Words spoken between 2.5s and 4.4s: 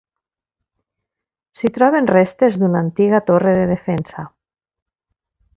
d’una antiga torre de defensa.